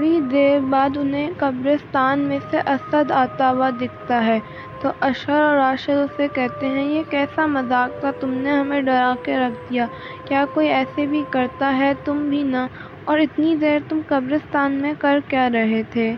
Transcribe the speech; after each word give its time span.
تھوڑی 0.00 0.20
دیر 0.26 0.60
بعد 0.68 0.96
انہیں 0.96 1.30
قبرستان 1.38 2.20
میں 2.20 2.38
سے 2.42 2.58
اسد 2.66 3.10
آتا 3.14 3.50
ہوا 3.50 3.68
دکھتا 3.74 4.24
ہے۔ 4.26 4.38
تو 4.80 4.88
اشر 5.00 5.40
اور 5.40 5.56
راشد 5.56 5.98
اسے 5.98 6.28
کہتے 6.34 6.68
ہیں، 6.68 6.84
یہ 6.84 7.02
کیسا 7.10 7.46
مذاق 7.48 7.90
تھا، 8.00 8.10
تم 8.20 8.32
نے 8.36 8.50
ہمیں 8.52 8.80
ڈرا 8.82 9.12
کے 9.24 9.36
رکھ 9.38 9.58
دیا۔ 9.62 9.86
کیا 10.26 10.44
کوئی 10.52 10.68
ایسے 10.70 11.06
بھی 11.06 11.24
کرتا 11.30 11.76
ہے 11.76 11.92
تم 12.04 12.28
بھی 12.28 12.42
نہ؟ 12.44 12.66
اور 13.06 13.18
اتنی 13.18 13.54
دیر 13.56 13.78
تم 13.88 14.00
قبرستان 14.06 14.80
میں 14.80 14.94
کر 14.98 15.18
کیا 15.28 15.48
رہے 15.50 15.82
تھے؟ 15.90 16.08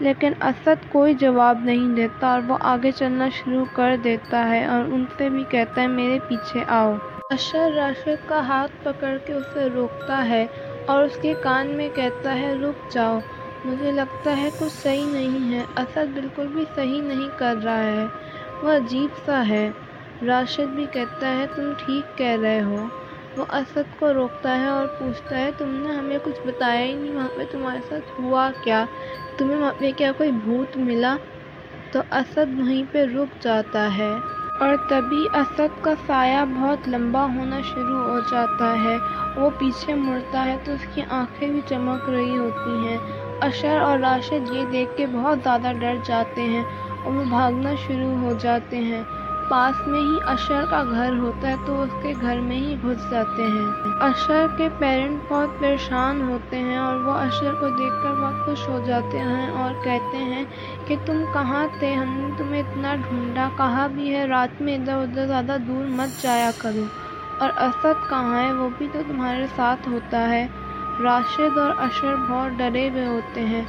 لیکن 0.00 0.32
اسد 0.42 0.84
کوئی 0.88 1.14
جواب 1.16 1.58
نہیں 1.62 1.94
دیتا 1.94 2.26
اور 2.28 2.42
وہ 2.46 2.56
آگے 2.66 2.92
چلنا 2.92 3.28
شروع 3.34 3.64
کر 3.72 3.96
دیتا 4.04 4.48
ہے 4.48 4.64
اور 4.66 4.84
ان 4.86 5.04
سے 5.16 5.28
بھی 5.30 5.44
کہتا 5.48 5.82
ہے، 5.82 5.86
میرے 5.90 6.18
پیچھے 6.28 6.64
آؤ۔ 6.74 6.96
اشر 7.30 7.70
راشد 7.74 8.26
کا 8.26 8.40
ہاتھ 8.46 8.72
پکڑ 8.82 9.16
کے 9.24 9.32
اسے 9.32 9.68
روکتا 9.70 10.24
ہے۔ 10.28 10.46
اور 10.88 11.04
اس 11.04 11.18
کے 11.22 11.34
کان 11.42 11.66
میں 11.66 11.88
کہتا 11.94 12.34
ہے، 12.38 12.54
رک 12.54 12.92
جاؤ۔ 12.92 13.18
مجھے 13.64 13.92
لگتا 13.92 14.36
ہے 14.36 14.48
کچھ 14.58 14.72
صحیح 14.72 15.06
نہیں 15.06 15.52
ہے۔ 15.52 15.64
اسد 15.76 16.14
بالکل 16.14 16.46
بھی 16.46 16.64
صحیح 16.74 17.02
نہیں 17.02 17.28
کر 17.38 17.54
رہا 17.64 17.82
ہے۔ 17.82 18.06
وہ 18.62 18.72
عجیب 18.72 19.16
سا 19.26 19.48
ہے۔ 19.48 19.70
راشد 20.26 20.68
بھی 20.68 20.86
کہتا 20.92 21.36
ہے، 21.36 21.46
تم 21.56 21.72
ٹھیک 21.78 22.18
کہہ 22.18 22.40
رہے 22.42 22.60
ہو۔ 22.60 22.86
وہ 23.36 23.44
اسد 23.48 23.98
کو 23.98 24.14
روکتا 24.14 24.60
ہے 24.60 24.68
اور 24.68 24.86
پوچھتا 24.86 25.38
ہے، 25.38 25.50
تم 25.58 25.68
نے 25.68 25.94
ہمیں 25.94 26.18
کچھ 26.22 26.46
بتایا 26.46 26.84
ہی 26.86 26.94
نہیں؟ 26.94 27.14
وہاں 27.14 27.28
پہ 27.36 27.42
تمہارے 27.50 27.78
ساتھ 27.88 28.20
ہوا 28.20 28.50
کیا؟ 28.64 28.84
تمہیں 29.36 29.56
وہاں 29.56 29.72
پہ 29.78 29.90
کیا 29.96 30.12
کوئی 30.16 30.30
بھوت 30.30 30.76
ملا؟ 30.76 31.16
تو 31.90 32.00
اسد 32.10 32.60
وہیں 32.60 32.84
پہ 32.92 33.04
رک 33.04 33.42
جاتا 33.42 33.98
ہے۔ 33.98 34.37
اور 34.58 34.76
تبھی 34.88 35.26
اسد 35.34 35.82
کا 35.82 35.94
سایہ 36.06 36.44
بہت 36.54 36.88
لمبا 36.88 37.24
ہونا 37.34 37.60
شروع 37.64 38.02
ہو 38.02 38.18
جاتا 38.30 38.72
ہے۔ 38.84 38.96
وہ 39.36 39.50
پیچھے 39.58 39.94
مڑتا 39.96 40.44
ہے 40.44 40.56
تو 40.64 40.72
اس 40.72 40.86
کی 40.94 41.02
آنکھیں 41.10 41.48
بھی 41.48 41.60
چمک 41.66 42.08
رہی 42.08 42.36
ہوتی 42.38 42.86
ہیں۔ 42.86 42.98
اشر 43.40 43.80
اور 43.80 43.98
راشد 43.98 44.50
یہ 44.50 44.64
دیکھ 44.64 44.96
کے 44.96 45.06
بہت 45.06 45.38
زیادہ 45.42 45.72
ڈر 45.80 45.96
جاتے 46.04 46.42
ہیں 46.44 46.64
اور 47.02 47.12
وہ 47.12 47.24
بھاگنا 47.24 47.74
شروع 47.86 48.14
ہو 48.16 48.32
جاتے 48.40 48.78
ہیں۔ 48.82 49.02
پاس 49.48 49.86
میں 49.86 50.00
ہی 50.00 50.16
اشر 50.26 50.64
کا 50.70 50.84
گھر 50.90 51.12
ہوتا 51.18 51.48
ہے 51.48 51.54
تو 51.66 51.82
اس 51.82 51.90
کے 52.02 52.12
گھر 52.20 52.40
میں 52.40 52.56
ہی 52.56 52.76
گھس 52.82 53.10
جاتے 53.10 53.42
ہیں۔ 53.42 53.66
اشر 54.00 54.46
کے 54.56 54.68
پیرنٹ 54.78 55.20
بہت 55.28 55.60
پریشان 55.60 56.22
ہوتے 56.22 56.58
ہیں 56.58 56.76
اور 56.76 56.96
وہ 56.96 57.12
اشر 57.12 57.54
کو 57.54 57.68
دیکھ 57.68 58.02
کر 58.02 58.12
بہت 58.12 58.46
خوش 58.46 58.68
ہو 58.68 58.80
جاتے 58.86 59.18
ہیں 59.18 59.50
اور 59.50 59.84
کہتے 59.84 60.16
ہیں 60.16 60.44
کہ 60.86 60.96
تم 61.06 61.24
کہاں 61.32 61.66
تھے؟ 61.78 61.94
ہم 61.94 62.08
نے 62.08 62.34
تمہیں 62.38 62.60
اتنا 62.60 62.94
ڈھونڈا 62.94 63.48
کہا 63.56 63.86
بھی 63.86 64.14
ہے؟ 64.14 64.26
رات 64.26 64.62
میں 64.62 64.74
ادھر 64.74 64.94
ادھر 64.94 65.26
زیادہ 65.26 65.56
دور 65.66 65.84
مت 65.88 66.22
جایا 66.22 66.50
کرو۔ 66.58 66.84
اور 67.38 67.50
اسد 67.56 68.10
کہاں 68.10 68.42
ہے؟ 68.42 68.52
وہ 68.52 68.68
بھی 68.78 68.88
تو 68.92 69.02
تمہارے 69.08 69.46
ساتھ 69.56 69.88
ہوتا 69.88 70.28
ہے۔ 70.28 70.46
راشد 71.02 71.58
اور 71.58 71.70
اشر 71.78 72.14
بہت 72.28 72.58
ڈرے 72.58 72.88
ہوئے 72.88 73.06
ہوتے 73.06 73.40
ہیں۔ 73.40 73.62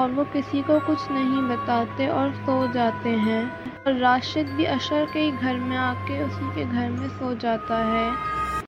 اور 0.00 0.10
وہ 0.16 0.24
کسی 0.32 0.62
کو 0.66 0.78
کچھ 0.86 1.12
نہیں 1.12 1.50
بتاتے 1.50 2.06
اور 2.08 2.28
سو 2.46 2.66
جاتے 2.72 3.16
ہیں۔ 3.16 3.42
اور 3.84 3.92
راشد 3.94 4.50
بھی 4.56 4.66
اشر 4.66 5.04
کے 5.12 5.20
ہی 5.20 5.30
گھر 5.40 5.54
میں 5.60 5.76
آ 5.76 5.92
کے 6.06 6.18
اسی 6.22 6.44
کے 6.54 6.64
گھر 6.72 6.88
میں 6.90 7.08
سو 7.18 7.32
جاتا 7.38 7.78
ہے۔ 7.86 8.08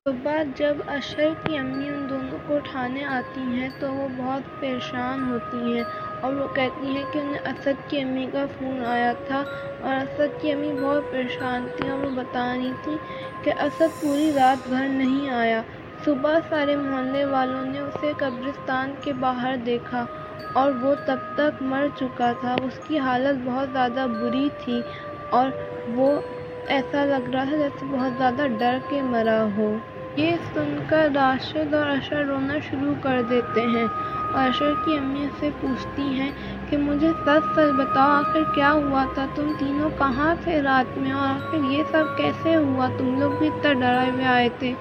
صبح 0.06 0.42
جب 0.56 0.76
اشر 0.86 1.32
کی 1.44 1.58
امی 1.58 1.88
ان 1.88 2.06
دونوں 2.10 2.38
کو 2.46 2.56
اٹھانے 2.56 3.04
آتی 3.04 3.40
ہیں 3.52 3.68
تو 3.78 3.92
وہ 3.92 4.08
بہت 4.16 4.60
پریشان 4.60 5.32
ہوتی 5.32 5.72
ہیں 5.72 5.82
اور 6.20 6.32
وہ 6.32 6.46
کہتی 6.54 6.86
ہیں 6.86 7.04
کہ 7.12 7.18
انہیں 7.18 7.48
اسد 7.48 7.90
کی 7.90 8.00
امی 8.00 8.26
کا 8.32 8.46
فون 8.58 8.84
آیا 8.86 9.12
تھا 9.26 9.42
اور 9.80 9.94
اسد 9.94 10.40
کی 10.40 10.52
امی 10.52 10.72
بہت 10.82 11.10
پریشان 11.10 11.66
تھیں 11.76 11.90
اور 11.90 12.04
وہ 12.04 12.10
بتا 12.10 12.54
رہی 12.54 12.72
تھیں 12.84 12.96
کہ 13.44 13.52
اسد 13.60 14.00
پوری 14.00 14.32
رات 14.34 14.70
گھر 14.70 14.88
نہیں 14.88 15.30
آیا۔ 15.30 15.62
صبح 16.04 16.38
سارے 16.48 16.76
محلے 16.76 17.24
والوں 17.24 17.64
نے 17.64 17.78
اسے 17.78 18.12
قبرستان 18.18 18.94
کے 19.02 19.12
باہر 19.20 19.56
دیکھا۔ 19.66 20.04
اور 20.52 20.72
وہ 20.80 20.94
تب 21.04 21.16
تک 21.34 21.62
مر 21.62 21.86
چکا 21.96 22.32
تھا۔ 22.40 22.54
اس 22.62 22.80
کی 22.86 22.98
حالت 22.98 23.42
بہت 23.44 23.68
زیادہ 23.72 24.06
بری 24.20 24.48
تھی 24.58 24.82
اور 25.30 25.48
وہ 25.88 26.20
ایسا 26.66 27.04
لگ 27.04 27.30
رہا 27.30 27.44
تھا 27.44 27.56
جیسے 27.56 27.86
بہت 27.90 28.12
زیادہ 28.18 28.46
ڈر 28.58 28.78
کے 28.88 29.02
مرا 29.02 29.44
ہو۔ 29.56 29.72
یہ 30.16 30.36
سن 30.54 30.76
کر 30.86 31.08
راشد 31.14 31.74
اور 31.74 31.86
اشر 31.86 32.24
رونا 32.24 32.58
شروع 32.70 32.94
کر 33.02 33.22
دیتے 33.30 33.60
ہیں 33.66 33.86
اور 34.32 34.48
اشر 34.48 34.72
کی 34.84 34.96
امی 34.96 35.28
سے 35.40 35.50
پوچھتی 35.60 36.02
ہیں 36.02 36.30
کہ 36.70 36.76
مجھے 36.76 37.12
سچ 37.24 37.54
سچ 37.54 37.72
بتاؤ، 37.78 38.10
آخر 38.10 38.42
کیا 38.54 38.72
ہوا 38.72 39.04
تھا؟ 39.14 39.26
تم 39.34 39.52
تینوں 39.58 39.90
کہاں 39.98 40.34
تھے 40.44 40.62
رات 40.62 40.98
میں 40.98 41.12
اور 41.12 41.28
آخر 41.28 41.70
یہ 41.70 41.82
سب 41.90 42.16
کیسے 42.16 42.56
ہوا؟ 42.56 42.88
تم 42.98 43.20
لوگ 43.20 43.30
بھی 43.38 43.46
اتنا 43.46 43.72
ڈرائے 43.72 44.10
ہوئے 44.10 44.24
آئے 44.24 44.48
تھے۔ 44.58 44.72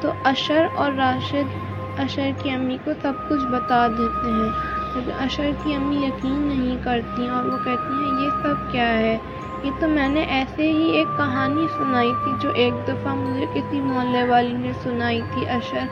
تو 0.00 0.12
اشر 0.24 0.66
اور 0.74 0.92
راشد، 0.92 1.54
اشر 1.98 2.30
کی 2.42 2.50
امی 2.50 2.76
کو 2.84 2.92
سب 3.02 3.12
کچھ 3.28 3.46
بتا 3.46 3.86
دیتے 3.98 4.30
ہیں۔ 4.30 4.52
لیکن 4.94 5.10
اشر 5.20 5.50
کی 5.64 5.74
امی 5.74 5.96
یقین 5.96 6.40
نہیں 6.40 6.76
کرتی 6.84 7.28
اور 7.28 7.44
وہ 7.44 7.56
کہتی 7.64 7.94
ہیں، 7.94 8.24
یہ 8.24 8.30
سب 8.42 8.72
کیا 8.72 8.88
ہے؟ 8.98 9.18
یہ 9.62 9.70
تو 9.80 9.88
میں 9.88 10.08
نے 10.08 10.20
ایسے 10.20 10.72
ہی 10.72 10.90
ایک 10.90 11.06
کہانی 11.16 11.66
سنائی 11.78 12.12
تھی 12.24 12.32
جو 12.40 12.50
ایک 12.54 12.74
دفعہ 12.88 13.14
مجھے 13.14 13.46
کسی 13.54 13.80
محلے 13.80 14.24
والی 14.24 14.52
نے 14.52 14.72
سنائی 14.82 15.20
تھی 15.34 15.48
اشر 15.48 15.86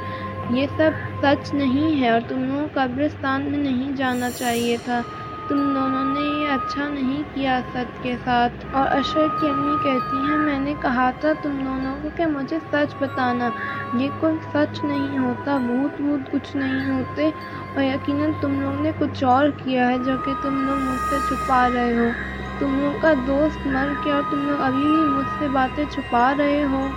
یہ 0.51 0.67
سب 0.77 0.91
سچ 1.23 1.55
نہیں 1.55 2.01
ہے 2.01 2.09
اور 2.09 2.21
تمہیں 2.29 2.67
قبرستان 2.73 3.43
میں 3.43 3.59
نہیں 3.59 3.97
جانا 3.97 4.31
چاہیے 4.31 4.77
تھا۔ 4.85 5.01
تم 5.49 5.75
دونوں 5.75 6.05
نے 6.05 6.21
یہ 6.21 6.49
اچھا 6.49 6.89
نہیں 6.89 7.23
کیا 7.35 7.61
سچ 7.73 8.03
کے 8.03 8.17
ساتھ۔ 8.25 8.65
اور 8.71 8.87
اشر 8.91 9.27
کی 9.41 9.49
امی 9.49 9.77
کہتی 9.83 10.17
ہیں، 10.17 10.37
میں 10.39 10.59
نے 10.59 10.75
کہا 10.81 11.11
تھا 11.21 11.33
تم 11.43 11.65
دونوں 11.65 11.99
کو 12.03 12.11
کہ 12.17 12.27
مجھے 12.27 12.59
سچ 12.73 12.97
بتانا۔ 13.01 13.51
یہ 13.93 14.09
کوئی 14.19 14.37
سچ 14.53 14.85
نہیں 14.85 15.19
ہوتا، 15.19 15.59
بھوت 15.59 16.01
ووت 16.01 16.31
کچھ 16.31 16.57
نہیں 16.57 16.91
ہوتے۔ 16.91 17.31
اور 17.75 17.83
یقیناً 17.85 18.33
تم 18.41 18.61
لوگ 18.61 18.81
نے 18.81 18.93
کچھ 18.99 19.25
اور 19.25 19.49
کیا 19.57 19.89
ہے، 19.89 19.99
جو 19.99 20.19
کہ 20.25 20.35
تم 20.43 20.63
لوگ 20.63 20.79
مجھ 20.81 21.01
سے 21.01 21.21
چھپا 21.29 21.69
رہے 21.75 21.97
ہو۔ 21.97 22.13
تم 22.59 22.81
لوگ 22.81 22.99
کا 23.01 23.13
دوست 23.27 23.67
مر 23.67 23.93
کے 24.03 24.13
اور 24.13 24.23
تم 24.31 24.47
لوگ 24.47 24.61
ابھی 24.61 24.91
بھی 24.91 25.07
مجھ 25.09 25.29
سے 25.39 25.49
باتیں 25.49 25.85
چھپا 25.91 26.35
رہے 26.39 26.65
ہو۔ 26.65 26.89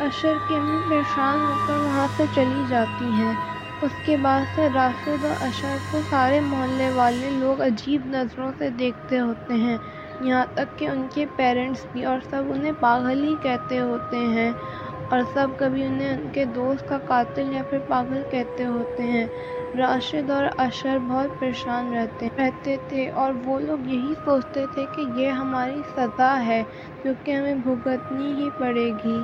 اشر 0.00 0.38
کی 0.48 0.56
امی 0.56 0.80
پریشان 0.88 1.44
ہو 1.44 1.56
کر 1.66 1.76
وہاں 1.76 2.08
سے 2.16 2.26
چلی 2.34 2.64
جاتی 2.68 3.12
ہیں۔ 3.12 3.34
اس 3.82 4.00
کے 4.00 4.16
بعد 4.18 4.44
سے 4.48 4.68
راشد 4.70 5.24
اور 5.24 5.36
اشر 5.40 5.76
کو 5.86 6.00
سارے 6.02 6.40
محلے 6.42 6.90
والے 6.92 7.30
لوگ 7.32 7.60
عجیب 7.62 8.06
نظروں 8.06 8.50
سے 8.58 8.68
دیکھتے 8.74 9.20
ہوتے 9.20 9.54
ہیں۔ 9.56 9.76
یہاں 10.20 10.44
تک 10.52 10.76
کہ 10.76 10.86
ان 10.86 11.06
کے 11.08 11.26
پیرنٹس 11.36 11.86
بھی 11.88 12.04
اور 12.04 12.20
سب 12.24 12.50
انہیں 12.50 12.72
پاگل 12.80 13.22
ہی 13.22 13.36
کہتے 13.40 13.78
ہوتے 13.80 14.16
ہیں۔ 14.28 14.52
اور 15.10 15.22
سب 15.32 15.56
کبھی 15.56 15.84
انہیں 15.84 16.10
ان 16.10 16.28
کے 16.30 16.44
دوست 16.52 16.86
کا 16.86 16.98
قاتل 17.04 17.52
یا 17.52 17.62
پھر 17.64 17.78
پاگل 17.86 18.22
کہتے 18.28 18.64
ہوتے 18.66 19.02
ہیں۔ 19.06 19.26
راشد 19.74 20.30
اور 20.30 20.44
اشر 20.58 20.98
بہت 21.02 21.38
پریشان 21.38 21.92
رہتے 21.92 22.28
رہتے 22.36 22.76
تھے 22.84 23.08
اور 23.14 23.32
وہ 23.44 23.58
لوگ 23.60 23.86
یہی 23.86 24.14
سوچتے 24.20 24.66
تھے 24.66 24.86
کہ 24.88 25.06
یہ 25.14 25.30
ہماری 25.34 25.82
سزا 25.90 26.32
ہے 26.46 26.62
کیونکہ 27.02 27.30
ہمیں 27.32 27.54
بھگتنی 27.64 28.32
ہی 28.34 28.50
پڑے 28.56 28.90
گی۔ 28.98 29.18